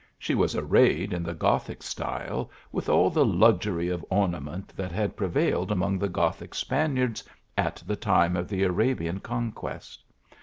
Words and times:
She 0.17 0.33
was 0.33 0.55
arrayed 0.55 1.13
in 1.13 1.21
the 1.21 1.35
Gothic 1.35 1.81
3tyle 1.81 2.49
with 2.71 2.89
all 2.89 3.11
the 3.11 3.23
luxury 3.23 3.87
of 3.89 4.03
ornament 4.09 4.73
that 4.75 4.91
had 4.91 5.15
pre 5.15 5.27
vailed 5.27 5.71
among 5.71 5.99
the 5.99 6.09
Gothic 6.09 6.55
Spaniards 6.55 7.23
at 7.55 7.83
the 7.85 7.95
time 7.95 8.35
of 8.35 8.47
the 8.47 8.63
Arabian 8.63 9.19
conquest. 9.19 10.03